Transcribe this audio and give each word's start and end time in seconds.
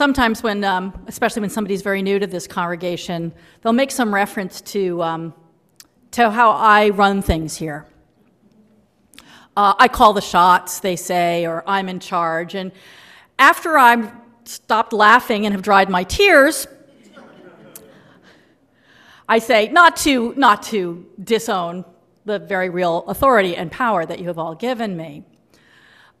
sometimes 0.00 0.42
when, 0.42 0.64
um, 0.64 0.94
especially 1.08 1.40
when 1.40 1.50
somebody's 1.50 1.82
very 1.82 2.00
new 2.00 2.18
to 2.18 2.26
this 2.26 2.46
congregation, 2.46 3.30
they'll 3.60 3.74
make 3.74 3.90
some 3.90 4.14
reference 4.14 4.62
to, 4.62 5.02
um, 5.02 5.34
to 6.10 6.30
how 6.30 6.52
I 6.52 6.88
run 6.88 7.20
things 7.20 7.54
here. 7.54 7.84
Uh, 9.54 9.74
I 9.78 9.88
call 9.88 10.14
the 10.14 10.22
shots, 10.22 10.80
they 10.80 10.96
say, 10.96 11.44
or 11.44 11.62
I'm 11.66 11.86
in 11.90 12.00
charge. 12.00 12.54
And 12.54 12.72
after 13.38 13.76
I've 13.76 14.10
stopped 14.44 14.94
laughing 14.94 15.44
and 15.44 15.52
have 15.54 15.60
dried 15.60 15.90
my 15.90 16.04
tears, 16.04 16.66
I 19.28 19.38
say, 19.38 19.68
not 19.68 19.96
to, 19.96 20.32
not 20.34 20.62
to 20.72 21.04
disown 21.22 21.84
the 22.24 22.38
very 22.38 22.70
real 22.70 23.04
authority 23.06 23.54
and 23.54 23.70
power 23.70 24.06
that 24.06 24.18
you 24.18 24.28
have 24.28 24.38
all 24.38 24.54
given 24.54 24.96
me, 24.96 25.26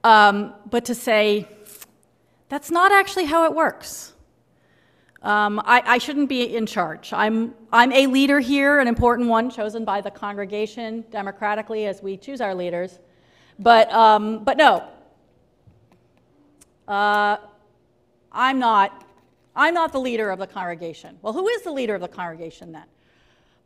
um, 0.04 0.52
but 0.68 0.84
to 0.84 0.94
say, 0.94 1.48
that's 2.50 2.70
not 2.70 2.92
actually 2.92 3.24
how 3.24 3.44
it 3.44 3.54
works. 3.54 4.12
Um, 5.22 5.60
I, 5.64 5.82
I, 5.86 5.98
shouldn't 5.98 6.28
be 6.28 6.56
in 6.56 6.66
charge. 6.66 7.12
I'm, 7.12 7.54
I'm 7.70 7.92
a 7.92 8.06
leader 8.06 8.40
here, 8.40 8.80
an 8.80 8.88
important 8.88 9.28
one 9.28 9.50
chosen 9.50 9.84
by 9.84 10.00
the 10.00 10.10
congregation 10.10 11.04
democratically 11.10 11.86
as 11.86 12.02
we 12.02 12.16
choose 12.16 12.40
our 12.40 12.54
leaders. 12.54 12.98
But, 13.58 13.92
um, 13.92 14.44
but 14.44 14.56
no, 14.56 14.82
uh, 16.88 17.36
I'm, 18.32 18.58
not, 18.58 19.06
I'm 19.54 19.74
not 19.74 19.92
the 19.92 20.00
leader 20.00 20.30
of 20.30 20.38
the 20.38 20.46
congregation. 20.46 21.18
Well, 21.20 21.34
who 21.34 21.46
is 21.48 21.62
the 21.62 21.72
leader 21.72 21.94
of 21.94 22.00
the 22.00 22.08
congregation 22.08 22.72
then? 22.72 22.86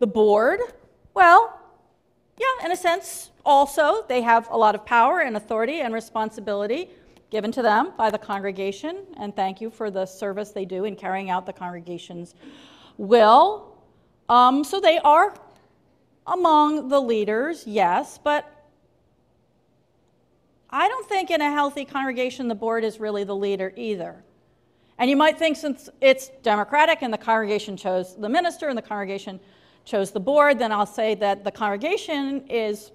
The 0.00 0.08
board? 0.08 0.58
Well, 1.14 1.60
yeah, 2.36 2.66
in 2.66 2.72
a 2.72 2.76
sense, 2.76 3.30
also, 3.46 4.04
they 4.08 4.22
have 4.22 4.48
a 4.50 4.56
lot 4.56 4.74
of 4.74 4.84
power 4.84 5.20
and 5.20 5.36
authority 5.36 5.80
and 5.80 5.94
responsibility 5.94 6.90
given 7.34 7.50
to 7.50 7.62
them 7.62 7.92
by 7.98 8.10
the 8.10 8.16
congregation, 8.16 8.96
and 9.16 9.34
thank 9.34 9.60
you 9.60 9.68
for 9.68 9.90
the 9.90 10.06
service 10.06 10.52
they 10.52 10.64
do 10.64 10.84
in 10.84 10.94
carrying 10.94 11.30
out 11.30 11.46
the 11.46 11.52
congregation's 11.52 12.36
will. 12.96 13.76
Um, 14.28 14.62
so 14.62 14.78
they 14.78 14.98
are 14.98 15.34
among 16.28 16.86
the 16.86 17.00
leaders, 17.00 17.64
yes, 17.66 18.20
but 18.22 18.48
I 20.70 20.86
don't 20.86 21.08
think 21.08 21.32
in 21.32 21.40
a 21.40 21.50
healthy 21.50 21.84
congregation 21.84 22.46
the 22.46 22.54
board 22.54 22.84
is 22.84 23.00
really 23.00 23.24
the 23.24 23.34
leader 23.34 23.72
either. 23.76 24.22
And 24.98 25.10
you 25.10 25.16
might 25.16 25.36
think 25.36 25.56
since 25.56 25.90
it's 26.00 26.30
democratic 26.44 27.02
and 27.02 27.12
the 27.12 27.18
congregation 27.18 27.76
chose 27.76 28.14
the 28.14 28.28
minister 28.28 28.68
and 28.68 28.78
the 28.78 28.82
congregation 28.82 29.40
chose 29.84 30.12
the 30.12 30.20
board, 30.20 30.60
then 30.60 30.70
I'll 30.70 30.86
say 30.86 31.16
that 31.16 31.42
the 31.42 31.50
congregation 31.50 32.46
is 32.46 32.92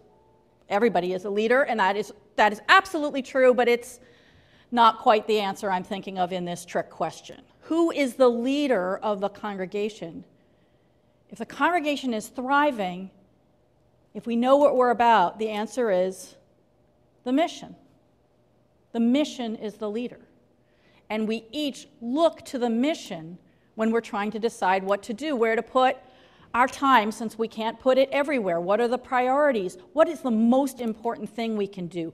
everybody 0.69 1.11
is 1.11 1.25
a 1.25 1.29
leader, 1.29 1.63
and 1.63 1.77
that 1.81 1.97
is 1.97 2.13
that 2.37 2.53
is 2.53 2.61
absolutely 2.69 3.21
true, 3.21 3.53
but 3.53 3.67
it's 3.67 3.99
not 4.71 4.99
quite 4.99 5.27
the 5.27 5.39
answer 5.39 5.71
I'm 5.71 5.83
thinking 5.83 6.19
of 6.19 6.31
in 6.31 6.45
this 6.45 6.65
trick 6.65 6.89
question. 6.89 7.41
Who 7.61 7.91
is 7.91 8.15
the 8.15 8.29
leader 8.29 8.97
of 8.97 9.19
the 9.19 9.29
congregation? 9.29 10.23
If 11.29 11.37
the 11.37 11.45
congregation 11.45 12.13
is 12.13 12.27
thriving, 12.27 13.11
if 14.13 14.25
we 14.25 14.35
know 14.35 14.57
what 14.57 14.75
we're 14.75 14.89
about, 14.89 15.37
the 15.39 15.49
answer 15.49 15.91
is 15.91 16.35
the 17.23 17.31
mission. 17.31 17.75
The 18.91 18.99
mission 18.99 19.55
is 19.55 19.75
the 19.75 19.89
leader. 19.89 20.19
And 21.09 21.27
we 21.27 21.45
each 21.51 21.87
look 22.01 22.43
to 22.45 22.57
the 22.57 22.69
mission 22.69 23.37
when 23.75 23.91
we're 23.91 24.01
trying 24.01 24.31
to 24.31 24.39
decide 24.39 24.83
what 24.83 25.03
to 25.03 25.13
do, 25.13 25.35
where 25.35 25.55
to 25.55 25.61
put 25.61 25.97
our 26.53 26.67
time 26.67 27.11
since 27.11 27.37
we 27.37 27.47
can't 27.47 27.79
put 27.79 27.97
it 27.97 28.09
everywhere. 28.11 28.59
What 28.59 28.81
are 28.81 28.87
the 28.87 28.97
priorities? 28.97 29.77
What 29.93 30.09
is 30.09 30.21
the 30.21 30.31
most 30.31 30.81
important 30.81 31.29
thing 31.29 31.55
we 31.55 31.67
can 31.67 31.87
do? 31.87 32.11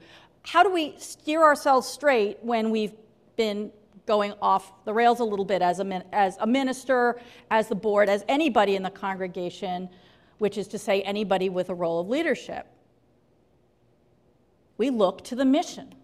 How 0.48 0.64
do 0.64 0.72
we 0.72 0.96
steer 0.98 1.44
ourselves 1.44 1.88
straight 1.88 2.38
when 2.42 2.70
we've 2.70 2.94
been 3.36 3.72
going 4.06 4.34
off 4.42 4.72
the 4.86 4.94
rails 4.94 5.20
a 5.20 5.24
little 5.24 5.46
bit 5.46 5.62
as 5.62 5.80
a, 5.80 6.06
as 6.14 6.38
a 6.40 6.48
minister, 6.48 7.20
as 7.50 7.68
the 7.68 7.76
board, 7.76 8.10
as 8.10 8.24
anybody 8.28 8.76
in 8.76 8.84
the 8.84 8.90
congregation, 8.90 9.90
which 10.38 10.58
is 10.58 10.68
to 10.68 10.78
say, 10.78 11.02
anybody 11.02 11.50
with 11.50 11.70
a 11.70 11.74
role 11.74 12.00
of 12.00 12.08
leadership? 12.08 12.68
We 14.78 14.90
look 14.90 15.24
to 15.26 15.36
the 15.36 15.46
mission. 15.46 15.96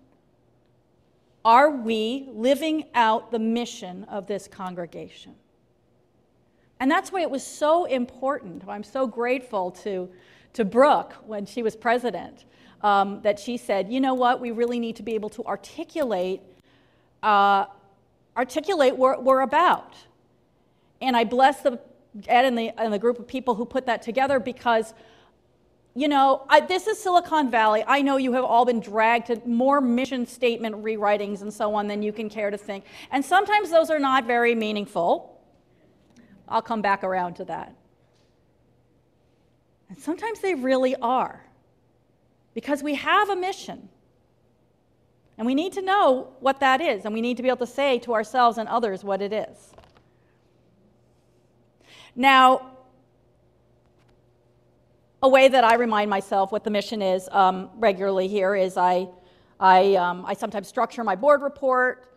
Are 1.45 1.69
we 1.69 2.27
living 2.31 2.85
out 2.95 3.31
the 3.31 3.39
mission 3.39 4.05
of 4.05 4.25
this 4.25 4.47
congregation? 4.47 5.35
And 6.79 6.89
that's 6.89 7.11
why 7.11 7.21
it 7.21 7.29
was 7.29 7.45
so 7.45 7.85
important. 7.85 8.63
I'm 8.67 8.83
so 8.83 9.05
grateful 9.05 9.69
to, 9.71 10.09
to 10.53 10.65
Brooke 10.65 11.13
when 11.27 11.45
she 11.45 11.61
was 11.61 11.75
president 11.75 12.45
um, 12.83 13.21
that 13.21 13.39
she 13.39 13.57
said, 13.57 13.91
you 13.91 13.99
know 13.99 14.13
what, 14.13 14.39
we 14.39 14.51
really 14.51 14.79
need 14.79 14.95
to 14.97 15.03
be 15.03 15.15
able 15.15 15.29
to 15.29 15.43
articulate, 15.45 16.41
uh, 17.23 17.65
articulate 18.35 18.95
what 18.97 19.23
we're 19.23 19.41
about. 19.41 19.95
And 21.01 21.15
I 21.15 21.23
bless 21.23 21.61
the, 21.61 21.79
Ed 22.27 22.45
and 22.45 22.57
the, 22.57 22.69
and 22.79 22.93
the 22.93 22.99
group 22.99 23.19
of 23.19 23.27
people 23.27 23.55
who 23.55 23.65
put 23.65 23.85
that 23.85 24.01
together 24.01 24.39
because 24.39 24.93
you 25.93 26.07
know, 26.07 26.45
I, 26.47 26.61
this 26.61 26.87
is 26.87 27.01
Silicon 27.01 27.51
Valley. 27.51 27.83
I 27.85 28.01
know 28.01 28.15
you 28.15 28.31
have 28.33 28.45
all 28.45 28.63
been 28.63 28.79
dragged 28.79 29.27
to 29.27 29.41
more 29.45 29.81
mission 29.81 30.25
statement 30.25 30.75
rewritings 30.81 31.41
and 31.41 31.53
so 31.53 31.75
on 31.75 31.87
than 31.87 32.01
you 32.01 32.13
can 32.13 32.29
care 32.29 32.49
to 32.49 32.57
think. 32.57 32.85
And 33.11 33.23
sometimes 33.23 33.69
those 33.69 33.89
are 33.89 33.99
not 33.99 34.25
very 34.25 34.55
meaningful. 34.55 35.41
I'll 36.47 36.61
come 36.61 36.81
back 36.81 37.03
around 37.03 37.35
to 37.35 37.45
that. 37.45 37.75
And 39.89 39.99
sometimes 39.99 40.39
they 40.39 40.55
really 40.55 40.95
are, 40.95 41.43
because 42.53 42.83
we 42.83 42.95
have 42.95 43.29
a 43.29 43.35
mission. 43.35 43.89
And 45.37 45.47
we 45.47 45.55
need 45.55 45.73
to 45.73 45.81
know 45.81 46.33
what 46.39 46.59
that 46.59 46.81
is, 46.81 47.05
and 47.05 47.13
we 47.13 47.21
need 47.21 47.37
to 47.37 47.43
be 47.43 47.49
able 47.49 47.65
to 47.65 47.71
say 47.71 47.97
to 47.99 48.13
ourselves 48.13 48.57
and 48.57 48.69
others 48.69 49.03
what 49.03 49.21
it 49.21 49.33
is. 49.33 49.73
Now, 52.15 52.71
a 55.23 55.29
way 55.29 55.47
that 55.47 55.63
I 55.63 55.75
remind 55.75 56.09
myself 56.09 56.51
what 56.51 56.63
the 56.63 56.69
mission 56.69 57.01
is 57.01 57.29
um, 57.31 57.69
regularly 57.75 58.27
here 58.27 58.55
is 58.55 58.75
I, 58.75 59.07
I, 59.59 59.95
um, 59.95 60.25
I 60.25 60.33
sometimes 60.33 60.67
structure 60.67 61.03
my 61.03 61.15
board 61.15 61.41
report 61.41 62.11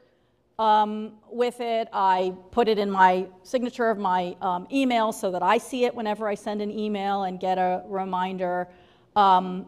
um, 0.59 1.13
with 1.31 1.61
it. 1.61 1.89
I 1.93 2.35
put 2.51 2.69
it 2.69 2.79
in 2.79 2.91
my 2.91 3.27
signature 3.43 3.91
of 3.91 3.99
my 3.99 4.37
um, 4.41 4.67
email 4.73 5.13
so 5.13 5.31
that 5.31 5.43
I 5.43 5.59
see 5.59 5.85
it 5.85 5.95
whenever 5.95 6.29
I 6.29 6.35
send 6.35 6.63
an 6.63 6.71
email 6.71 7.25
and 7.25 7.39
get 7.39 7.59
a 7.59 7.83
reminder. 7.87 8.69
Um, 9.17 9.67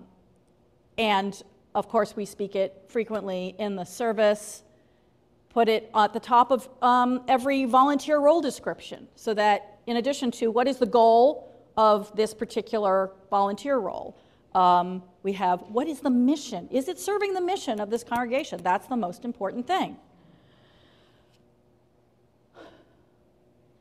and 0.99 1.43
of 1.77 1.91
course, 1.91 2.17
we 2.17 2.25
speak 2.25 2.57
it 2.57 2.84
frequently 2.89 3.55
in 3.59 3.77
the 3.77 3.84
service. 3.84 4.62
Put 5.51 5.69
it 5.69 5.91
at 5.95 6.15
the 6.15 6.21
top 6.21 6.51
of 6.51 6.67
um, 6.81 7.23
every 7.29 7.67
volunteer 7.67 8.19
role 8.19 8.41
description 8.41 9.09
so 9.15 9.35
that, 9.35 9.79
in 9.87 9.99
addition 9.99 10.31
to 10.33 10.51
what 10.51 10.67
is 10.67 10.79
the 10.79 10.87
goal 10.87 11.53
of 11.77 12.11
this 12.17 12.33
particular 12.33 13.11
volunteer 13.29 13.77
role, 13.77 14.17
um, 14.55 15.03
we 15.23 15.35
have 15.35 15.61
what 15.69 15.87
is 15.87 16.01
the 16.01 16.09
mission? 16.09 16.67
Is 16.71 16.89
it 16.89 16.99
serving 16.99 17.35
the 17.35 17.43
mission 17.43 17.79
of 17.79 17.91
this 17.91 18.03
congregation? 18.03 18.62
That's 18.62 18.87
the 18.87 18.97
most 18.97 19.27
important 19.27 19.67
thing. 19.67 19.99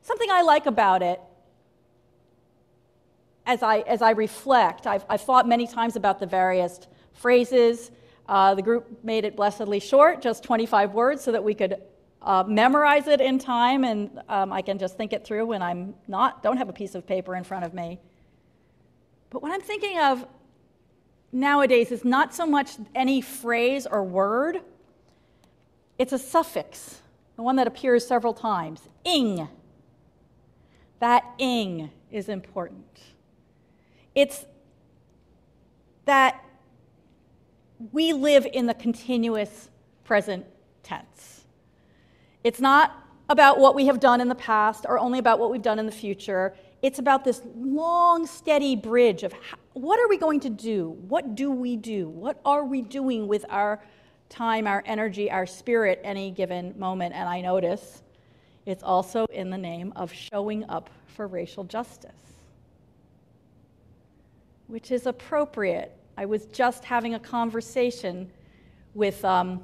Something 0.02 0.28
I 0.30 0.42
like 0.42 0.66
about 0.66 1.02
it, 1.02 1.18
as 3.46 3.62
I, 3.62 3.78
as 3.78 4.02
I 4.02 4.10
reflect, 4.10 4.86
I've, 4.86 5.06
I've 5.08 5.22
thought 5.22 5.48
many 5.48 5.66
times 5.66 5.96
about 5.96 6.20
the 6.20 6.26
various 6.26 6.86
phrases. 7.16 7.90
Uh, 8.28 8.54
the 8.54 8.62
group 8.62 9.04
made 9.04 9.24
it 9.24 9.36
blessedly 9.36 9.80
short, 9.80 10.20
just 10.20 10.42
25 10.42 10.92
words, 10.94 11.22
so 11.22 11.32
that 11.32 11.42
we 11.42 11.54
could 11.54 11.76
uh, 12.22 12.44
memorize 12.46 13.06
it 13.06 13.20
in 13.20 13.38
time, 13.38 13.84
and 13.84 14.20
um, 14.28 14.52
I 14.52 14.62
can 14.62 14.78
just 14.78 14.96
think 14.96 15.12
it 15.12 15.24
through 15.24 15.46
when 15.46 15.62
I'm 15.62 15.94
not, 16.08 16.42
don't 16.42 16.56
have 16.56 16.68
a 16.68 16.72
piece 16.72 16.94
of 16.94 17.06
paper 17.06 17.36
in 17.36 17.44
front 17.44 17.64
of 17.64 17.72
me. 17.72 18.00
But 19.30 19.42
what 19.42 19.52
I'm 19.52 19.60
thinking 19.60 19.98
of 19.98 20.26
nowadays 21.32 21.92
is 21.92 22.04
not 22.04 22.34
so 22.34 22.46
much 22.46 22.72
any 22.94 23.20
phrase 23.20 23.86
or 23.86 24.02
word, 24.02 24.60
it's 25.98 26.12
a 26.12 26.18
suffix, 26.18 27.00
the 27.36 27.42
one 27.42 27.56
that 27.56 27.66
appears 27.66 28.06
several 28.06 28.34
times 28.34 28.88
ing. 29.04 29.48
That 30.98 31.24
ing 31.38 31.90
is 32.10 32.28
important. 32.28 33.00
It's 34.14 34.46
that 36.06 36.42
we 37.92 38.12
live 38.12 38.46
in 38.52 38.66
the 38.66 38.74
continuous 38.74 39.68
present 40.04 40.46
tense. 40.82 41.44
It's 42.44 42.60
not 42.60 43.02
about 43.28 43.58
what 43.58 43.74
we 43.74 43.86
have 43.86 43.98
done 43.98 44.20
in 44.20 44.28
the 44.28 44.34
past 44.34 44.86
or 44.88 44.98
only 44.98 45.18
about 45.18 45.38
what 45.38 45.50
we've 45.50 45.62
done 45.62 45.78
in 45.78 45.86
the 45.86 45.92
future. 45.92 46.54
It's 46.82 46.98
about 46.98 47.24
this 47.24 47.42
long, 47.56 48.26
steady 48.26 48.76
bridge 48.76 49.24
of 49.24 49.32
how, 49.32 49.56
what 49.72 49.98
are 49.98 50.08
we 50.08 50.16
going 50.16 50.40
to 50.40 50.50
do? 50.50 50.90
What 51.08 51.34
do 51.34 51.50
we 51.50 51.76
do? 51.76 52.08
What 52.08 52.40
are 52.44 52.64
we 52.64 52.82
doing 52.82 53.26
with 53.26 53.44
our 53.48 53.82
time, 54.28 54.66
our 54.66 54.82
energy, 54.86 55.30
our 55.30 55.46
spirit 55.46 56.00
any 56.04 56.30
given 56.30 56.78
moment? 56.78 57.14
And 57.14 57.28
I 57.28 57.40
notice 57.40 58.02
it's 58.64 58.82
also 58.82 59.26
in 59.26 59.50
the 59.50 59.58
name 59.58 59.92
of 59.96 60.12
showing 60.12 60.64
up 60.68 60.90
for 61.06 61.26
racial 61.26 61.64
justice, 61.64 62.12
which 64.66 64.90
is 64.90 65.06
appropriate. 65.06 65.92
I 66.16 66.24
was 66.24 66.46
just 66.46 66.84
having 66.84 67.14
a 67.14 67.18
conversation 67.18 68.30
with 68.94 69.22
um, 69.24 69.62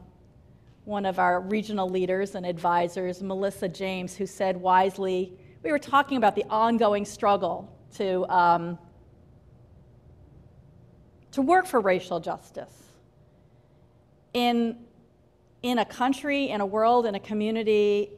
one 0.84 1.06
of 1.06 1.18
our 1.18 1.40
regional 1.40 1.88
leaders 1.88 2.34
and 2.34 2.44
advisors, 2.44 3.22
Melissa 3.22 3.68
James, 3.68 4.14
who 4.14 4.26
said 4.26 4.58
wisely, 4.58 5.32
we 5.62 5.70
were 5.70 5.78
talking 5.78 6.18
about 6.18 6.34
the 6.34 6.44
ongoing 6.50 7.06
struggle 7.06 7.74
to, 7.94 8.28
um, 8.28 8.78
to 11.30 11.40
work 11.40 11.66
for 11.66 11.80
racial 11.80 12.20
justice 12.20 12.82
in, 14.34 14.76
in 15.62 15.78
a 15.78 15.84
country, 15.86 16.50
in 16.50 16.60
a 16.60 16.66
world, 16.66 17.06
in 17.06 17.14
a 17.14 17.20
community 17.20 18.10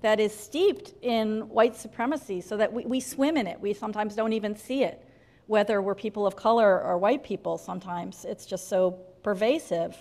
that 0.00 0.18
is 0.18 0.36
steeped 0.36 0.92
in 1.02 1.48
white 1.48 1.76
supremacy, 1.76 2.40
so 2.40 2.56
that 2.56 2.72
we, 2.72 2.84
we 2.84 2.98
swim 2.98 3.36
in 3.36 3.46
it. 3.46 3.60
We 3.60 3.74
sometimes 3.74 4.16
don't 4.16 4.32
even 4.32 4.56
see 4.56 4.82
it, 4.82 5.06
whether 5.46 5.82
we're 5.82 5.94
people 5.94 6.26
of 6.26 6.36
color 6.36 6.82
or 6.82 6.96
white 6.98 7.22
people, 7.22 7.58
sometimes. 7.58 8.24
It's 8.24 8.46
just 8.46 8.68
so 8.68 8.98
pervasive. 9.22 9.96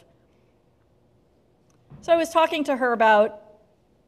So 2.01 2.13
I 2.13 2.15
was 2.15 2.29
talking 2.29 2.63
to 2.65 2.75
her 2.75 2.93
about, 2.93 3.41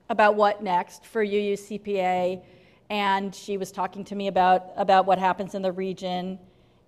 about 0.10 0.36
what 0.36 0.64
next 0.64 1.06
for 1.06 1.26
UUCPA, 1.26 2.42
and 2.90 3.34
she 3.34 3.58
was 3.58 3.72
talking 3.72 4.04
to 4.06 4.16
me 4.16 4.28
about, 4.28 4.72
about 4.76 5.06
what 5.06 5.18
happens 5.18 5.56
in 5.56 5.62
the 5.62 5.72
region. 5.72 6.40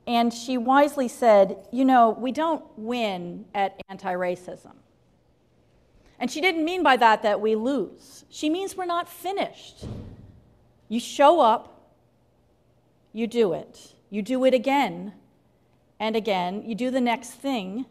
And 0.05 0.33
she 0.33 0.57
wisely 0.57 1.07
said, 1.07 1.57
You 1.71 1.85
know, 1.85 2.11
we 2.11 2.31
don't 2.31 2.63
win 2.77 3.45
at 3.53 3.81
anti 3.89 4.13
racism. 4.13 4.73
And 6.19 6.31
she 6.31 6.41
didn't 6.41 6.65
mean 6.65 6.81
by 6.83 6.97
that 6.97 7.23
that 7.23 7.41
we 7.41 7.55
lose. 7.55 8.25
She 8.29 8.49
means 8.49 8.75
we're 8.75 8.85
not 8.85 9.07
finished. 9.07 9.85
You 10.89 10.99
show 10.99 11.41
up, 11.41 11.91
you 13.13 13.27
do 13.27 13.53
it. 13.53 13.93
You 14.09 14.21
do 14.21 14.45
it 14.45 14.53
again 14.53 15.13
and 15.99 16.15
again. 16.15 16.63
You 16.65 16.75
do 16.75 16.91
the 16.91 17.01
next 17.01 17.31
thing. 17.31 17.85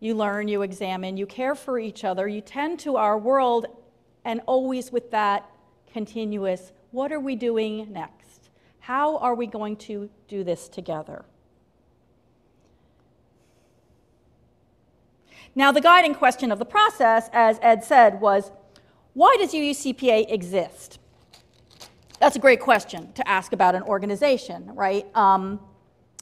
You 0.00 0.14
learn, 0.14 0.48
you 0.48 0.62
examine, 0.62 1.16
you 1.16 1.26
care 1.26 1.54
for 1.54 1.78
each 1.78 2.02
other, 2.02 2.26
you 2.26 2.40
tend 2.40 2.80
to 2.80 2.96
our 2.96 3.16
world, 3.16 3.66
and 4.24 4.40
always 4.46 4.90
with 4.90 5.12
that 5.12 5.48
continuous 5.92 6.72
what 6.92 7.10
are 7.10 7.20
we 7.20 7.36
doing 7.36 7.90
next? 7.90 8.50
How 8.80 9.16
are 9.18 9.34
we 9.34 9.46
going 9.46 9.76
to 9.76 10.10
do 10.28 10.44
this 10.44 10.68
together? 10.68 11.24
Now, 15.54 15.72
the 15.72 15.80
guiding 15.80 16.14
question 16.14 16.52
of 16.52 16.58
the 16.58 16.64
process, 16.64 17.28
as 17.32 17.58
Ed 17.62 17.84
said, 17.84 18.20
was 18.20 18.52
why 19.14 19.36
does 19.38 19.52
UUCPA 19.52 20.30
exist? 20.32 20.98
That's 22.22 22.36
a 22.36 22.38
great 22.38 22.60
question 22.60 23.12
to 23.14 23.28
ask 23.28 23.52
about 23.52 23.74
an 23.74 23.82
organization, 23.82 24.76
right? 24.76 25.04
Um, 25.16 25.58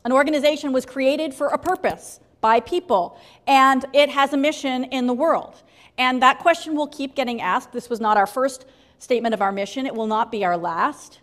an 0.03 0.13
organization 0.13 0.73
was 0.73 0.87
created 0.87 1.35
for 1.35 1.49
a 1.49 1.59
purpose 1.59 2.21
by 2.41 2.61
people, 2.61 3.19
and 3.47 3.85
it 3.93 4.09
has 4.09 4.33
a 4.33 4.39
mission 4.39 4.85
in 4.85 5.07
the 5.07 5.13
world. 5.13 5.63
And 5.99 6.23
that 6.23 6.39
question 6.39 6.75
will 6.75 6.87
keep 6.87 7.15
getting 7.15 7.43
asked. 7.43 7.73
This 7.73 7.91
was 7.91 8.01
not 8.01 8.17
our 8.17 8.27
first 8.27 8.65
statement 8.99 9.35
of 9.35 9.43
our 9.43 9.53
mission, 9.53 9.85
it 9.85 9.95
will 9.95 10.07
not 10.07 10.33
be 10.33 10.43
our 10.43 10.57
last. 10.57 11.21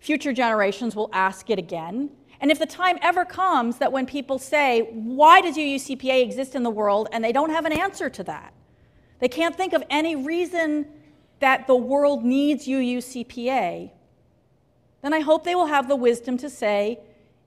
Future 0.00 0.34
generations 0.34 0.94
will 0.94 1.08
ask 1.14 1.48
it 1.48 1.58
again. 1.58 2.10
And 2.42 2.50
if 2.50 2.58
the 2.58 2.66
time 2.66 2.98
ever 3.00 3.24
comes 3.24 3.78
that 3.78 3.90
when 3.90 4.04
people 4.04 4.38
say, 4.38 4.90
why 4.92 5.40
does 5.40 5.56
UUCPA 5.56 6.22
exist 6.22 6.54
in 6.54 6.62
the 6.62 6.68
world, 6.68 7.08
and 7.10 7.24
they 7.24 7.32
don't 7.32 7.48
have 7.48 7.64
an 7.64 7.72
answer 7.72 8.10
to 8.10 8.24
that, 8.24 8.52
they 9.18 9.28
can't 9.28 9.56
think 9.56 9.72
of 9.72 9.82
any 9.88 10.14
reason 10.14 10.84
that 11.38 11.66
the 11.66 11.74
world 11.74 12.22
needs 12.22 12.66
UUCPA, 12.66 13.92
then 15.02 15.12
I 15.14 15.20
hope 15.20 15.44
they 15.44 15.54
will 15.54 15.66
have 15.66 15.88
the 15.88 15.96
wisdom 15.96 16.36
to 16.38 16.50
say, 16.50 16.98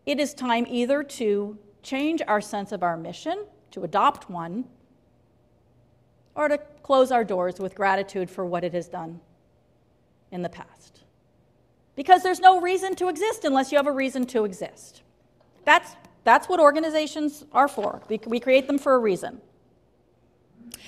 it 0.06 0.20
is 0.20 0.34
time 0.34 0.66
either 0.68 1.04
to 1.04 1.58
change 1.82 2.22
our 2.28 2.42
sense 2.42 2.72
of 2.72 2.84
our 2.84 2.98
mission, 2.98 3.46
to 3.72 3.84
adopt 3.84 4.30
one, 4.30 4.66
or 6.36 6.48
to 6.48 6.58
close 6.82 7.12
our 7.12 7.24
doors 7.24 7.60
with 7.60 7.76
gratitude 7.76 8.30
for 8.30 8.46
what 8.46 8.64
it 8.64 8.74
has 8.74 8.88
done 8.88 9.20
in 10.32 10.42
the 10.42 10.50
past 10.50 11.04
because 11.96 12.24
there's 12.24 12.40
no 12.40 12.60
reason 12.60 12.96
to 12.96 13.08
exist 13.08 13.46
unless 13.46 13.72
you 13.72 13.78
have 13.78 13.88
a 13.88 13.92
reason 13.92 14.26
to 14.28 14.46
exist. 14.46 15.04
That's, 15.66 15.96
that's 16.24 16.50
what 16.50 16.60
organizations 16.60 17.46
are 17.52 17.68
for. 17.68 18.02
We, 18.10 18.20
we 18.26 18.40
create 18.40 18.68
them 18.68 18.80
for 18.80 18.96
a 18.96 18.98
reason. 18.98 19.42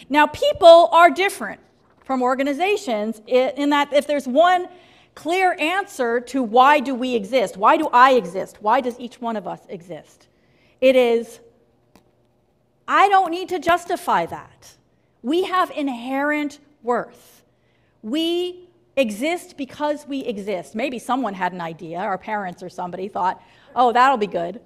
Now, 0.09 0.27
people 0.27 0.89
are 0.91 1.09
different 1.09 1.61
from 2.03 2.21
organizations 2.21 3.21
in 3.27 3.69
that 3.69 3.93
if 3.93 4.07
there's 4.07 4.27
one 4.27 4.67
clear 5.15 5.55
answer 5.59 6.19
to 6.19 6.43
why 6.43 6.79
do 6.79 6.93
we 6.93 7.15
exist, 7.15 7.57
why 7.57 7.77
do 7.77 7.87
I 7.91 8.11
exist, 8.11 8.57
why 8.61 8.81
does 8.81 8.99
each 8.99 9.19
one 9.19 9.35
of 9.35 9.47
us 9.47 9.61
exist, 9.69 10.27
it 10.81 10.95
is 10.95 11.39
I 12.87 13.09
don't 13.09 13.31
need 13.31 13.49
to 13.49 13.59
justify 13.59 14.27
that. 14.27 14.75
We 15.23 15.45
have 15.45 15.71
inherent 15.71 16.59
worth. 16.83 17.43
We 18.03 18.69
exist 18.95 19.57
because 19.57 20.05
we 20.07 20.19
exist. 20.19 20.75
Maybe 20.75 20.99
someone 20.99 21.33
had 21.33 21.51
an 21.51 21.61
idea, 21.61 21.97
our 21.97 22.17
parents 22.17 22.61
or 22.61 22.69
somebody 22.69 23.07
thought, 23.07 23.41
oh, 23.75 23.91
that'll 23.91 24.17
be 24.17 24.27
good. 24.27 24.61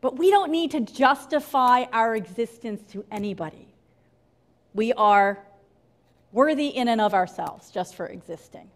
But 0.00 0.18
we 0.18 0.30
don't 0.30 0.50
need 0.50 0.70
to 0.72 0.80
justify 0.80 1.84
our 1.92 2.14
existence 2.14 2.82
to 2.92 3.04
anybody. 3.10 3.66
We 4.74 4.92
are 4.92 5.44
worthy 6.32 6.68
in 6.68 6.88
and 6.88 7.00
of 7.00 7.14
ourselves 7.14 7.70
just 7.70 7.94
for 7.94 8.06
existing. 8.06 8.70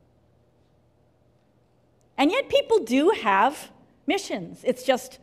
And 2.17 2.31
yet, 2.31 2.49
people 2.49 2.81
do 2.81 3.11
have 3.11 3.71
missions. 4.07 4.61
It's 4.65 4.85
just 4.85 5.19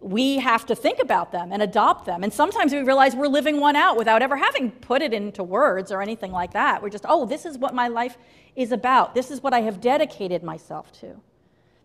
we 0.00 0.38
have 0.38 0.64
to 0.66 0.74
think 0.74 0.98
about 0.98 1.30
them 1.30 1.52
and 1.52 1.62
adopt 1.62 2.06
them. 2.06 2.24
And 2.24 2.32
sometimes 2.32 2.72
we 2.72 2.80
realize 2.80 3.14
we're 3.14 3.28
living 3.28 3.60
one 3.60 3.76
out 3.76 3.98
without 3.98 4.22
ever 4.22 4.36
having 4.36 4.70
put 4.70 5.02
it 5.02 5.12
into 5.12 5.42
words 5.42 5.92
or 5.92 6.00
anything 6.00 6.32
like 6.32 6.52
that. 6.54 6.82
We're 6.82 6.88
just, 6.88 7.04
oh, 7.06 7.26
this 7.26 7.44
is 7.44 7.58
what 7.58 7.74
my 7.74 7.88
life 7.88 8.16
is 8.56 8.72
about. 8.72 9.14
This 9.14 9.30
is 9.30 9.42
what 9.42 9.52
I 9.52 9.60
have 9.60 9.80
dedicated 9.80 10.42
myself 10.42 10.90
to. 11.00 11.20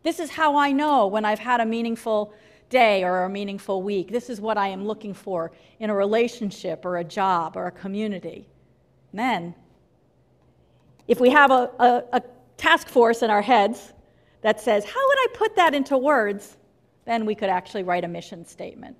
This 0.03 0.19
is 0.19 0.29
how 0.29 0.55
I 0.55 0.71
know 0.71 1.07
when 1.07 1.25
I've 1.25 1.39
had 1.39 1.59
a 1.59 1.65
meaningful 1.65 2.33
day 2.69 3.03
or 3.03 3.25
a 3.25 3.29
meaningful 3.29 3.83
week. 3.83 4.11
This 4.11 4.29
is 4.29 4.39
what 4.39 4.57
I 4.57 4.69
am 4.69 4.85
looking 4.85 5.13
for 5.13 5.51
in 5.79 5.89
a 5.89 5.95
relationship 5.95 6.85
or 6.85 6.97
a 6.97 7.03
job 7.03 7.57
or 7.57 7.67
a 7.67 7.71
community. 7.71 8.47
Then, 9.15 9.55
if 11.07 11.19
we 11.19 11.29
have 11.29 11.51
a, 11.51 11.71
a, 11.79 12.03
a 12.13 12.21
task 12.57 12.87
force 12.87 13.21
in 13.21 13.29
our 13.29 13.41
heads 13.41 13.93
that 14.41 14.61
says, 14.61 14.85
how 14.85 15.07
would 15.07 15.17
I 15.17 15.27
put 15.33 15.55
that 15.55 15.73
into 15.73 15.97
words? 15.97 16.57
then 17.05 17.25
we 17.25 17.35
could 17.35 17.49
actually 17.49 17.83
write 17.83 18.03
a 18.03 18.07
mission 18.07 18.45
statement. 18.45 18.97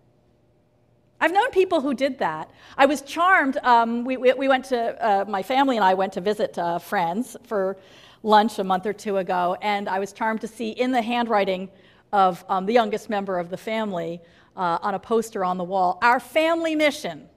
I've 1.19 1.33
known 1.33 1.49
people 1.51 1.81
who 1.81 1.93
did 1.93 2.19
that. 2.19 2.51
I 2.77 2.85
was 2.85 3.01
charmed. 3.01 3.57
Um, 3.63 4.05
we, 4.05 4.17
we, 4.17 4.33
we, 4.33 4.47
went 4.47 4.65
to, 4.65 5.05
uh, 5.05 5.25
my 5.27 5.41
family 5.41 5.75
and 5.77 5.83
I 5.83 5.93
went 5.93 6.13
to 6.13 6.21
visit 6.21 6.57
uh, 6.57 6.77
friends 6.77 7.35
for 7.43 7.77
lunch 8.21 8.59
a 8.59 8.63
month 8.63 8.85
or 8.85 8.93
two 8.93 9.17
ago, 9.17 9.57
and 9.61 9.87
I 9.87 9.99
was 9.99 10.13
charmed 10.13 10.41
to 10.41 10.47
see 10.47 10.69
in 10.69 10.91
the 10.91 11.01
handwriting 11.01 11.69
of 12.11 12.43
um, 12.49 12.65
the 12.65 12.73
youngest 12.73 13.09
member 13.09 13.39
of 13.39 13.49
the 13.49 13.57
family 13.57 14.21
uh, 14.55 14.79
on 14.81 14.93
a 14.93 14.99
poster 14.99 15.43
on 15.43 15.57
the 15.57 15.63
wall, 15.63 15.99
our 16.01 16.19
family 16.19 16.75
mission. 16.75 17.27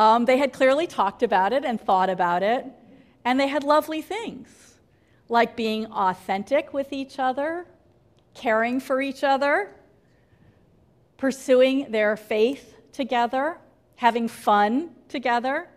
Um, 0.00 0.24
they 0.24 0.38
had 0.38 0.54
clearly 0.54 0.86
talked 0.86 1.22
about 1.22 1.52
it 1.52 1.62
and 1.62 1.78
thought 1.78 2.08
about 2.08 2.42
it, 2.42 2.64
and 3.22 3.38
they 3.38 3.48
had 3.48 3.64
lovely 3.64 4.00
things 4.00 4.48
like 5.28 5.56
being 5.56 5.84
authentic 5.92 6.72
with 6.72 6.90
each 6.90 7.18
other, 7.18 7.66
caring 8.32 8.80
for 8.80 9.02
each 9.02 9.22
other, 9.22 9.74
pursuing 11.18 11.90
their 11.90 12.16
faith 12.16 12.76
together, 12.92 13.58
having 13.96 14.26
fun 14.26 14.88
together. 15.10 15.68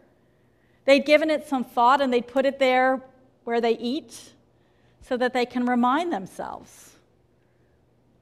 They'd 0.86 1.06
given 1.06 1.30
it 1.30 1.46
some 1.50 1.66
thought 1.66 2.00
and 2.00 2.14
they'd 2.14 2.26
put 2.26 2.46
it 2.46 2.60
there 2.60 3.02
where 3.44 3.60
they 3.60 3.78
eat 3.78 4.32
so 5.02 5.18
that 5.18 5.34
they 5.34 5.46
can 5.46 5.66
remind 5.66 6.14
themselves 6.14 6.96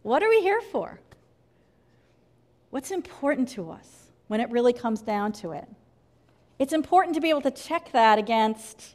what 0.01 0.24
are 0.24 0.29
we 0.29 0.41
here 0.41 0.62
for? 0.62 1.00
What's 2.72 2.89
important 2.89 3.50
to 3.50 3.70
us 3.70 4.08
when 4.29 4.41
it 4.41 4.50
really 4.50 4.74
comes 4.74 5.03
down 5.03 5.31
to 5.34 5.51
it? 5.51 5.67
It's 6.62 6.74
important 6.74 7.15
to 7.15 7.22
be 7.22 7.32
able 7.32 7.41
to 7.41 7.50
check 7.50 7.91
that 7.91 8.20
against 8.20 8.94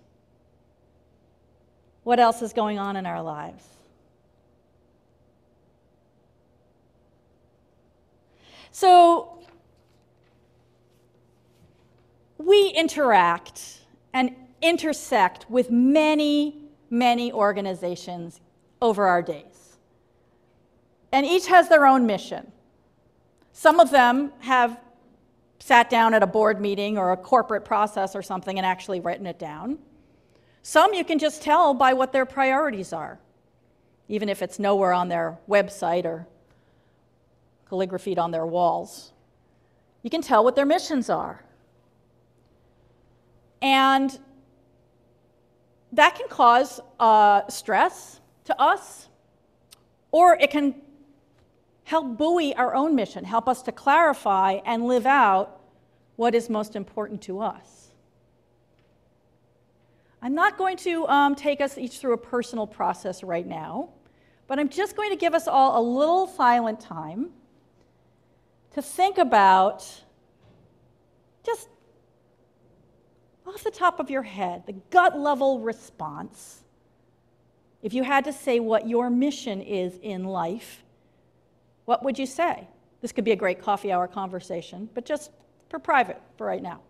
what 2.04 2.20
else 2.20 2.40
is 2.40 2.52
going 2.52 2.78
on 2.78 2.94
in 2.94 3.06
our 3.06 3.20
lives. 3.20 3.64
So 8.70 9.44
we 12.38 12.68
interact 12.68 13.80
and 14.12 14.36
intersect 14.62 15.50
with 15.50 15.68
many, 15.68 16.68
many 16.88 17.32
organizations 17.32 18.40
over 18.80 19.08
our 19.08 19.22
days. 19.22 19.76
And 21.10 21.26
each 21.26 21.48
has 21.48 21.68
their 21.68 21.84
own 21.84 22.06
mission. 22.06 22.52
Some 23.52 23.80
of 23.80 23.90
them 23.90 24.30
have 24.38 24.78
sat 25.58 25.90
down 25.90 26.14
at 26.14 26.22
a 26.22 26.26
board 26.26 26.60
meeting 26.60 26.98
or 26.98 27.12
a 27.12 27.16
corporate 27.16 27.64
process 27.64 28.14
or 28.14 28.22
something 28.22 28.58
and 28.58 28.66
actually 28.66 29.00
written 29.00 29.26
it 29.26 29.38
down. 29.38 29.78
Some 30.62 30.94
you 30.94 31.04
can 31.04 31.18
just 31.18 31.42
tell 31.42 31.74
by 31.74 31.92
what 31.92 32.12
their 32.12 32.26
priorities 32.26 32.92
are, 32.92 33.18
even 34.08 34.28
if 34.28 34.42
it's 34.42 34.58
nowhere 34.58 34.92
on 34.92 35.08
their 35.08 35.38
website 35.48 36.04
or 36.04 36.26
calligraphied 37.68 38.18
on 38.18 38.30
their 38.30 38.46
walls. 38.46 39.12
You 40.02 40.10
can 40.10 40.22
tell 40.22 40.44
what 40.44 40.54
their 40.56 40.66
missions 40.66 41.10
are. 41.10 41.42
And 43.62 44.16
that 45.92 46.14
can 46.14 46.28
cause 46.28 46.80
uh, 47.00 47.48
stress 47.48 48.20
to 48.44 48.60
us, 48.60 49.08
or 50.12 50.36
it 50.40 50.50
can 50.50 50.74
help 51.86 52.18
buoy 52.18 52.52
our 52.56 52.74
own 52.74 52.96
mission, 52.96 53.24
help 53.24 53.48
us 53.48 53.62
to 53.62 53.70
clarify 53.70 54.58
and 54.66 54.86
live 54.86 55.06
out 55.06 55.60
what 56.16 56.34
is 56.34 56.50
most 56.50 56.74
important 56.74 57.22
to 57.22 57.40
us. 57.40 57.92
I'm 60.20 60.34
not 60.34 60.58
going 60.58 60.78
to 60.78 61.06
um, 61.06 61.36
take 61.36 61.60
us 61.60 61.78
each 61.78 61.98
through 61.98 62.14
a 62.14 62.18
personal 62.18 62.66
process 62.66 63.22
right 63.22 63.46
now, 63.46 63.90
but 64.48 64.58
I'm 64.58 64.68
just 64.68 64.96
going 64.96 65.10
to 65.10 65.16
give 65.16 65.32
us 65.32 65.46
all 65.46 65.80
a 65.80 65.84
little 65.86 66.26
silent 66.26 66.80
time 66.80 67.30
to 68.72 68.82
think 68.82 69.16
about 69.16 69.88
just 71.44 71.68
off 73.46 73.62
the 73.62 73.70
top 73.70 74.00
of 74.00 74.10
your 74.10 74.22
head, 74.22 74.66
the 74.66 74.74
gut 74.90 75.16
level 75.16 75.60
response, 75.60 76.64
if 77.80 77.94
you 77.94 78.02
had 78.02 78.24
to 78.24 78.32
say 78.32 78.58
what 78.58 78.88
your 78.88 79.08
mission 79.08 79.62
is 79.62 80.00
in 80.02 80.24
life, 80.24 80.82
what 81.86 82.04
would 82.04 82.18
you 82.18 82.26
say? 82.26 82.68
This 83.00 83.12
could 83.12 83.24
be 83.24 83.32
a 83.32 83.36
great 83.36 83.62
coffee 83.62 83.90
hour 83.90 84.06
conversation, 84.06 84.90
but 84.94 85.04
just 85.04 85.30
for 85.70 85.78
private 85.78 86.20
for 86.36 86.46
right 86.46 86.62
now. 86.62 86.80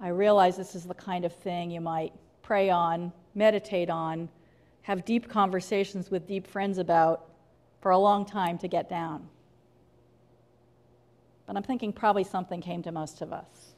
I 0.00 0.08
realize 0.08 0.56
this 0.56 0.74
is 0.74 0.84
the 0.84 0.94
kind 0.94 1.24
of 1.24 1.32
thing 1.32 1.70
you 1.70 1.80
might 1.80 2.12
pray 2.42 2.70
on, 2.70 3.12
meditate 3.34 3.90
on, 3.90 4.28
have 4.82 5.04
deep 5.04 5.28
conversations 5.28 6.10
with 6.10 6.26
deep 6.26 6.46
friends 6.46 6.78
about 6.78 7.26
for 7.80 7.90
a 7.90 7.98
long 7.98 8.24
time 8.24 8.58
to 8.58 8.68
get 8.68 8.88
down. 8.88 9.28
But 11.46 11.56
I'm 11.56 11.62
thinking 11.62 11.92
probably 11.92 12.24
something 12.24 12.60
came 12.60 12.82
to 12.84 12.92
most 12.92 13.22
of 13.22 13.32
us. 13.32 13.74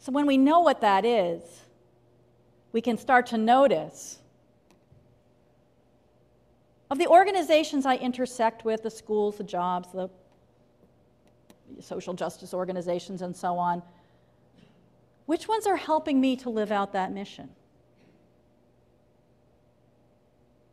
So 0.00 0.10
when 0.12 0.26
we 0.26 0.36
know 0.36 0.60
what 0.60 0.80
that 0.80 1.04
is, 1.04 1.42
we 2.72 2.80
can 2.80 2.98
start 2.98 3.26
to 3.28 3.38
notice 3.38 4.18
of 6.90 6.98
the 6.98 7.06
organizations 7.06 7.86
I 7.86 7.96
intersect 7.96 8.64
with, 8.64 8.82
the 8.82 8.90
schools, 8.90 9.36
the 9.36 9.44
jobs, 9.44 9.92
the 9.92 10.10
social 11.80 12.14
justice 12.14 12.52
organizations, 12.52 13.22
and 13.22 13.36
so 13.36 13.56
on 13.56 13.82
which 15.30 15.46
ones 15.46 15.64
are 15.64 15.76
helping 15.76 16.20
me 16.20 16.34
to 16.34 16.50
live 16.50 16.72
out 16.72 16.92
that 16.94 17.12
mission? 17.12 17.50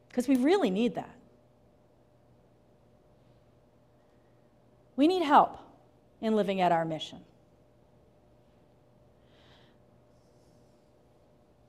Because 0.09 0.27
we 0.27 0.35
really 0.35 0.71
need 0.71 0.95
that. 0.95 1.13
We 4.95 5.07
need 5.07 5.21
help 5.21 5.59
in 6.21 6.35
living 6.35 6.59
out 6.59 6.71
our 6.71 6.85
mission. 6.85 7.19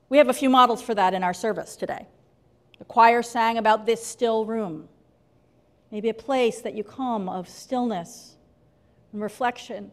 We 0.09 0.17
have 0.17 0.29
a 0.29 0.33
few 0.33 0.49
models 0.49 0.81
for 0.81 0.95
that 0.95 1.13
in 1.13 1.23
our 1.23 1.33
service 1.33 1.75
today. 1.75 2.07
The 2.79 2.85
choir 2.85 3.21
sang 3.21 3.57
about 3.57 3.85
this 3.85 4.05
still 4.05 4.45
room, 4.45 4.89
maybe 5.91 6.09
a 6.09 6.13
place 6.13 6.61
that 6.61 6.73
you 6.73 6.83
come 6.83 7.29
of 7.29 7.47
stillness 7.47 8.35
and 9.13 9.21
reflection. 9.21 9.91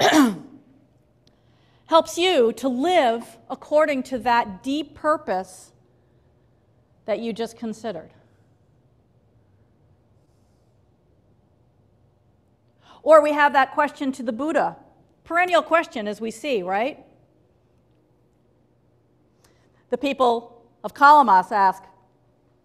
helps 1.86 2.16
you 2.16 2.52
to 2.52 2.68
live 2.68 3.38
according 3.50 4.02
to 4.02 4.18
that 4.18 4.62
deep 4.62 4.94
purpose 4.94 5.72
that 7.04 7.18
you 7.18 7.32
just 7.32 7.58
considered. 7.58 8.10
Or 13.02 13.20
we 13.20 13.32
have 13.32 13.52
that 13.52 13.72
question 13.72 14.12
to 14.12 14.22
the 14.22 14.32
Buddha, 14.32 14.76
perennial 15.24 15.62
question 15.62 16.08
as 16.08 16.20
we 16.22 16.30
see, 16.30 16.62
right? 16.62 17.04
The 19.94 19.98
people 19.98 20.60
of 20.82 20.92
Kalamas 20.92 21.52
ask, 21.52 21.84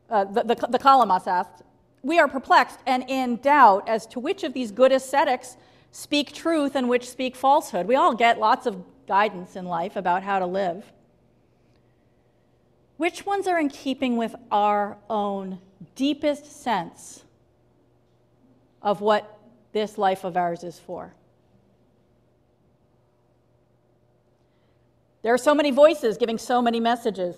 uh, 0.09 0.23
the, 0.23 0.41
the, 0.41 0.55
the 0.67 0.79
Kalamas 0.79 1.27
asked, 1.27 1.61
we 2.01 2.17
are 2.17 2.27
perplexed 2.27 2.79
and 2.87 3.05
in 3.07 3.35
doubt 3.35 3.87
as 3.87 4.07
to 4.07 4.19
which 4.19 4.43
of 4.43 4.53
these 4.53 4.71
good 4.71 4.91
ascetics 4.91 5.55
speak 5.91 6.33
truth 6.33 6.75
and 6.75 6.89
which 6.89 7.07
speak 7.07 7.35
falsehood. 7.35 7.85
We 7.85 7.95
all 7.95 8.15
get 8.15 8.39
lots 8.39 8.65
of 8.65 8.83
guidance 9.07 9.55
in 9.55 9.65
life 9.65 9.95
about 9.95 10.23
how 10.23 10.39
to 10.39 10.47
live. 10.47 10.91
Which 12.97 13.27
ones 13.27 13.45
are 13.45 13.59
in 13.59 13.69
keeping 13.69 14.17
with 14.17 14.33
our 14.51 14.97
own 15.07 15.59
deepest 15.93 16.47
sense 16.63 17.25
of 18.81 19.01
what 19.01 19.37
this 19.71 19.99
life 19.99 20.23
of 20.23 20.35
ours 20.35 20.63
is 20.63 20.79
for? 20.79 21.13
There 25.21 25.33
are 25.33 25.37
so 25.37 25.53
many 25.53 25.71
voices 25.71 26.17
giving 26.17 26.37
so 26.37 26.61
many 26.61 26.79
messages, 26.79 27.35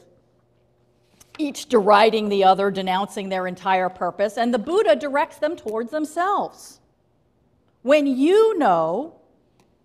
each 1.38 1.68
deriding 1.68 2.30
the 2.30 2.44
other, 2.44 2.70
denouncing 2.70 3.30
their 3.30 3.48
entire 3.48 3.90
purpose, 3.90 4.38
and 4.38 4.54
the 4.54 4.60
Buddha 4.60 4.96
directs 4.96 5.38
them 5.38 5.56
towards 5.56 5.92
themselves. 5.92 6.80
When 7.82 8.06
you 8.06 8.58
know 8.58 9.22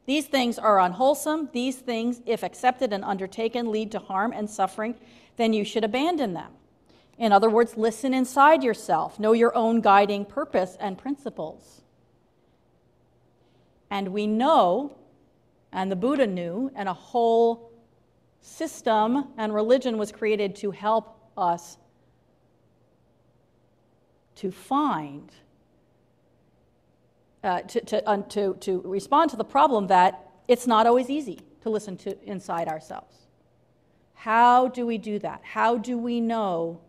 these 0.07 0.27
things 0.27 0.59
are 0.59 0.81
unwholesome. 0.81 1.51
These 1.53 1.77
things, 1.79 2.23
if 2.25 2.43
accepted 2.43 2.93
and 2.93 3.05
undertaken, 3.05 3.71
lead 3.73 3.91
to 3.93 3.99
harm 3.99 4.33
and 4.33 4.49
suffering, 4.49 4.95
then 5.37 5.53
you 5.53 5.65
should 5.65 5.85
abandon 5.85 6.33
them. 6.33 6.53
In 7.19 7.33
other 7.33 7.51
words, 7.51 7.77
listen 7.77 8.15
inside 8.15 8.63
yourself, 8.63 9.19
know 9.19 9.33
your 9.33 9.55
own 9.57 9.81
guiding 9.81 10.25
purpose 10.25 10.77
and 10.79 10.97
principles. 10.97 11.83
And 13.91 14.09
we 14.09 14.27
know, 14.27 14.97
and 15.73 15.91
the 15.91 15.97
Buddha 15.97 16.27
knew, 16.27 16.71
and 16.75 16.89
a 16.89 16.93
whole 16.93 17.73
system 18.47 19.27
and 19.37 19.53
religion 19.53 19.99
was 19.99 20.13
created 20.13 20.55
to 20.55 20.71
help 20.71 21.19
us 21.37 21.79
to 24.37 24.53
find 24.53 25.33
uh, 27.43 27.61
to, 27.63 27.81
to, 27.81 28.09
uh, 28.09 28.23
to, 28.23 28.55
to 28.61 28.81
respond 28.85 29.31
to 29.31 29.37
the 29.37 29.45
problem 29.45 29.89
that 29.89 30.31
it's 30.49 30.67
not 30.67 30.87
always 30.87 31.11
easy 31.11 31.41
to 31.61 31.71
listen 31.71 31.97
to 31.97 32.17
inside 32.25 32.69
ourselves. 32.69 33.15
How 34.15 34.69
do 34.69 34.87
we 34.87 34.99
do 34.99 35.19
that? 35.19 35.41
How 35.43 35.77
do 35.77 35.99
we 35.99 36.21
know 36.21 36.81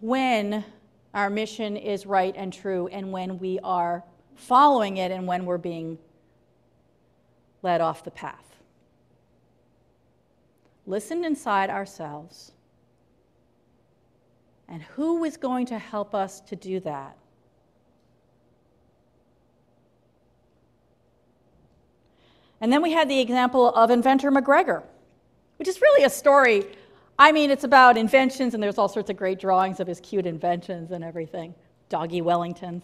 when 0.00 0.64
our 1.14 1.30
mission 1.30 1.76
is 1.76 2.06
right 2.06 2.34
and 2.36 2.52
true 2.52 2.88
and 2.88 3.12
when 3.12 3.38
we 3.38 3.58
are 3.62 4.04
following 4.34 4.98
it 4.98 5.10
and 5.10 5.26
when 5.26 5.46
we're 5.46 5.58
being 5.58 5.98
led 7.62 7.80
off 7.80 8.04
the 8.04 8.10
path? 8.10 8.56
Listen 10.86 11.24
inside 11.24 11.70
ourselves 11.70 12.52
and 14.68 14.82
who 14.82 15.24
is 15.24 15.36
going 15.36 15.66
to 15.66 15.78
help 15.78 16.14
us 16.14 16.40
to 16.42 16.56
do 16.56 16.78
that? 16.80 17.16
And 22.60 22.72
then 22.72 22.82
we 22.82 22.92
had 22.92 23.08
the 23.08 23.20
example 23.20 23.68
of 23.68 23.90
inventor 23.90 24.30
McGregor, 24.30 24.82
which 25.56 25.68
is 25.68 25.80
really 25.80 26.04
a 26.04 26.10
story. 26.10 26.66
I 27.18 27.32
mean, 27.32 27.50
it's 27.50 27.64
about 27.64 27.96
inventions, 27.96 28.54
and 28.54 28.62
there's 28.62 28.78
all 28.78 28.88
sorts 28.88 29.10
of 29.10 29.16
great 29.16 29.38
drawings 29.38 29.80
of 29.80 29.86
his 29.86 30.00
cute 30.00 30.26
inventions 30.26 30.90
and 30.90 31.02
everything. 31.02 31.54
Doggy 31.88 32.20
Wellingtons. 32.20 32.82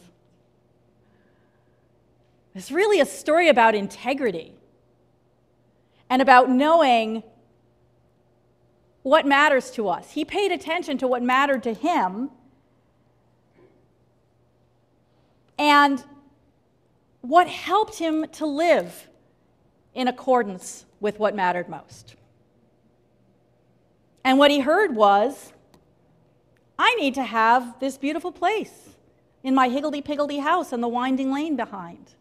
It's 2.55 2.71
really 2.71 3.01
a 3.01 3.07
story 3.07 3.49
about 3.49 3.75
integrity 3.75 4.53
and 6.09 6.23
about 6.23 6.51
knowing 6.51 7.23
what 9.03 9.27
matters 9.27 9.71
to 9.73 9.89
us. 9.89 10.13
He 10.13 10.25
paid 10.25 10.51
attention 10.51 10.99
to 10.99 11.07
what 11.07 11.23
mattered 11.23 11.63
to 11.65 11.75
him. 11.75 12.31
And 15.59 16.03
what 17.21 17.47
helped 17.47 17.99
him 17.99 18.27
to 18.33 18.47
live 18.47 19.09
in 19.95 20.09
accordance 20.09 20.85
with 21.01 21.19
what 21.19 21.35
mattered 21.35 21.69
most. 21.69 22.17
And 24.25 24.39
what 24.39 24.51
he 24.51 24.61
heard 24.61 24.95
was 24.95 25.53
I 26.79 26.95
need 26.97 27.15
to 27.15 27.23
have 27.23 27.79
this 27.79 27.97
beautiful 27.97 28.33
place 28.33 28.91
in 29.43 29.55
my 29.55 29.69
higgledy 29.69 30.01
piggledy 30.01 30.39
house 30.39 30.73
and 30.73 30.83
the 30.83 30.89
winding 30.89 31.31
lane 31.31 31.57
behind. 31.57 32.15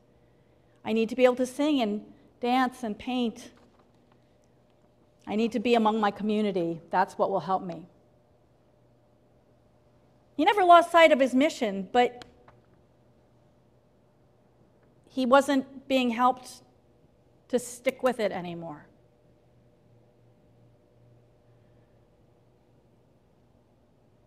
I 0.85 0.93
need 0.93 1.09
to 1.09 1.15
be 1.15 1.23
able 1.23 1.37
to 1.37 1.45
sing 1.45 1.81
and 1.81 2.05
dance 2.41 2.83
and 2.83 2.99
paint 2.99 3.51
I 5.25 5.35
need 5.35 5.51
to 5.53 5.59
be 5.59 5.75
among 5.75 5.99
my 5.99 6.11
community. 6.11 6.81
That's 6.89 7.17
what 7.17 7.31
will 7.31 7.39
help 7.41 7.63
me. 7.63 7.85
He 10.35 10.45
never 10.45 10.63
lost 10.63 10.91
sight 10.91 11.11
of 11.11 11.19
his 11.19 11.33
mission, 11.33 11.87
but 11.91 12.25
he 15.09 15.25
wasn't 15.25 15.87
being 15.87 16.09
helped 16.09 16.63
to 17.49 17.59
stick 17.59 18.01
with 18.01 18.19
it 18.19 18.31
anymore. 18.31 18.87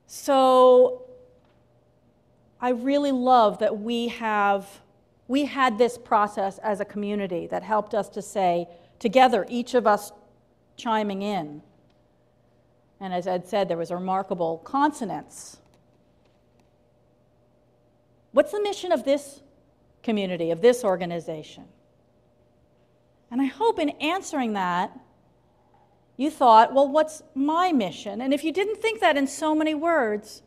So 0.07 1.07
I 2.61 2.71
really 2.71 3.13
love 3.13 3.59
that 3.59 3.81
we 3.81 4.09
have 4.09 4.81
we 5.29 5.45
had 5.45 5.77
this 5.77 5.99
process 5.99 6.59
as 6.59 6.81
a 6.81 6.85
community 6.85 7.49
that 7.49 7.65
helped 7.65 7.95
us 7.95 8.09
to 8.11 8.23
say 8.23 8.69
together 8.99 9.45
each 9.49 9.75
of 9.75 9.87
us 9.87 10.13
chiming 10.77 11.23
in. 11.23 11.63
And 13.01 13.13
as 13.13 13.27
Ed 13.27 13.47
said, 13.47 13.69
there 13.69 13.77
was 13.77 13.91
a 13.91 13.97
remarkable 13.97 14.59
consonance. 14.59 15.59
What's 18.33 18.53
the 18.53 18.61
mission 18.61 18.93
of 18.93 19.05
this 19.05 19.41
community, 20.03 20.51
of 20.51 20.61
this 20.61 20.85
organization? 20.85 21.65
And 23.31 23.41
I 23.41 23.47
hope 23.47 23.79
in 23.79 23.91
answering 23.91 24.53
that, 24.55 24.99
you 26.17 26.31
thought, 26.31 26.73
well, 26.73 26.89
what's 26.89 27.23
my 27.35 27.73
mission? 27.73 28.21
And 28.23 28.33
if 28.33 28.45
you 28.45 28.53
didn't 28.53 28.81
think 28.81 29.01
that 29.01 29.17
in 29.17 29.27
so 29.27 29.55
many 29.55 29.75
words, 29.75 30.43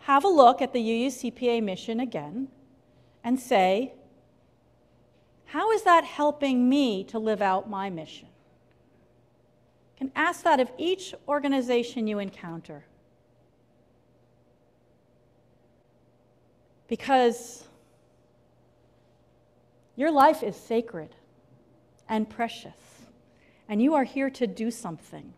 have 0.00 0.24
a 0.24 0.28
look 0.28 0.62
at 0.62 0.72
the 0.72 0.80
UUCPA 0.80 1.62
mission 1.62 1.98
again 1.98 2.48
and 3.24 3.40
say, 3.40 3.94
how 5.46 5.72
is 5.72 5.82
that 5.82 6.04
helping 6.04 6.68
me 6.68 7.04
to 7.04 7.18
live 7.18 7.40
out 7.40 7.68
my 7.68 7.90
mission? 7.90 8.28
Ask 10.16 10.44
that 10.44 10.60
of 10.60 10.70
each 10.78 11.14
organization 11.26 12.06
you 12.06 12.18
encounter. 12.18 12.84
Because 16.86 17.64
your 19.96 20.10
life 20.10 20.42
is 20.42 20.56
sacred 20.56 21.14
and 22.08 22.28
precious, 22.28 22.72
and 23.68 23.82
you 23.82 23.94
are 23.94 24.04
here 24.04 24.30
to 24.30 24.46
do 24.46 24.70
something 24.70 25.32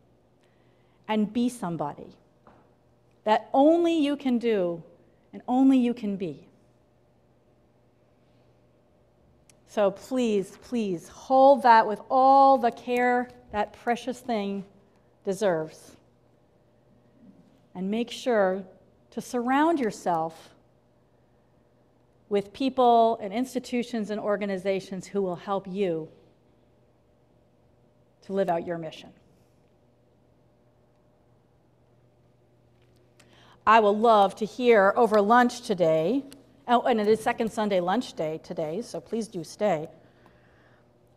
and 1.09 1.33
be 1.33 1.49
somebody 1.49 2.17
that 3.25 3.49
only 3.53 3.99
you 3.99 4.17
can 4.17 4.39
do 4.39 4.83
and 5.33 5.43
only 5.47 5.79
you 5.79 5.95
can 5.95 6.17
be. 6.17 6.47
So 9.69 9.91
please, 9.91 10.57
please 10.63 11.09
hold 11.09 11.63
that 11.63 11.87
with 11.87 12.01
all 12.11 12.57
the 12.57 12.71
care 12.71 13.29
that 13.57 13.73
precious 13.73 14.21
thing 14.21 14.67
deserves. 15.25 15.97
And 17.75 17.91
make 17.91 18.11
sure 18.11 18.63
to 19.13 19.23
surround 19.23 19.81
yourself 19.81 20.55
with 22.29 22.53
people 22.53 23.19
and 23.23 23.33
institutions 23.33 24.11
and 24.11 24.21
organizations 24.21 25.07
who 25.07 25.23
will 25.23 25.37
help 25.37 25.67
you 25.67 26.07
to 28.27 28.35
live 28.35 28.51
out 28.51 28.67
your 28.67 28.77
mission. 28.77 29.09
I 33.67 33.81
will 33.81 33.97
love 33.97 34.35
to 34.35 34.45
hear 34.45 34.93
over 34.97 35.23
lunch 35.23 35.63
today. 35.63 36.25
Oh, 36.69 36.83
and 36.83 37.01
it 37.01 37.09
is 37.09 37.23
second 37.23 37.51
Sunday 37.51 37.81
lunch 37.81 38.13
day 38.13 38.39
today, 38.43 38.83
so 38.83 39.01
please 39.01 39.29
do 39.29 39.43
stay. 39.43 39.89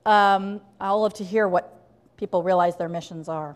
Um, 0.05 0.61
I'll 0.79 1.01
love 1.01 1.15
to 1.15 1.25
hear 1.25 1.45
what 1.45 1.78
people 2.19 2.43
realize 2.43 2.75
their 2.75 2.89
missions 2.89 3.29
are. 3.29 3.55